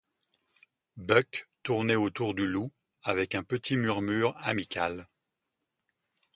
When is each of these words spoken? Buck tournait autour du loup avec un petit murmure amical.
Buck 0.97 1.45
tournait 1.61 1.93
autour 1.95 2.33
du 2.33 2.47
loup 2.47 2.71
avec 3.03 3.35
un 3.35 3.43
petit 3.43 3.77
murmure 3.77 4.35
amical. 4.39 5.07